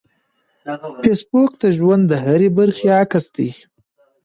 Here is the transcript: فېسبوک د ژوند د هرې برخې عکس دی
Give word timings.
فېسبوک 1.01 1.51
د 1.63 1.63
ژوند 1.77 2.03
د 2.07 2.13
هرې 2.25 2.49
برخې 2.57 2.87
عکس 2.99 3.25
دی 3.35 3.49